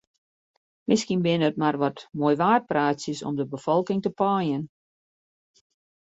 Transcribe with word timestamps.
Miskien 0.91 1.19
binne 1.25 1.45
it 1.49 1.59
mar 1.61 1.75
wat 1.83 1.99
moaiwaarpraatsjes 2.21 3.21
om 3.27 3.35
de 3.39 3.45
befolking 3.55 4.01
te 4.03 4.11
paaien. 4.21 4.63